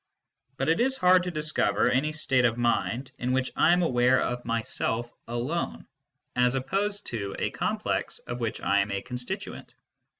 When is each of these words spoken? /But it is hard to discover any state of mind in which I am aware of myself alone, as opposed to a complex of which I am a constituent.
/But 0.57 0.67
it 0.67 0.79
is 0.79 0.97
hard 0.97 1.21
to 1.25 1.29
discover 1.29 1.87
any 1.87 2.11
state 2.11 2.43
of 2.45 2.57
mind 2.57 3.11
in 3.19 3.33
which 3.33 3.51
I 3.55 3.71
am 3.71 3.83
aware 3.83 4.19
of 4.19 4.43
myself 4.45 5.13
alone, 5.27 5.85
as 6.35 6.55
opposed 6.55 7.05
to 7.11 7.35
a 7.37 7.51
complex 7.51 8.17
of 8.17 8.39
which 8.39 8.61
I 8.61 8.79
am 8.79 8.89
a 8.89 9.03
constituent. 9.03 9.75